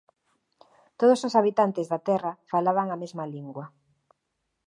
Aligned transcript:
Todos 0.99 1.19
os 1.27 1.33
habitantes 1.39 1.89
da 1.91 1.99
Terra 2.07 2.31
falaban 2.51 2.87
a 2.91 2.97
mesma 3.03 3.25
lingua. 3.33 3.65